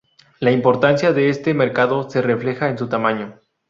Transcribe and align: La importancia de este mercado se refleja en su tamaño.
La 0.39 0.49
importancia 0.51 1.13
de 1.13 1.29
este 1.29 1.53
mercado 1.53 2.09
se 2.09 2.23
refleja 2.23 2.69
en 2.69 2.77
su 2.79 2.89
tamaño. 2.89 3.39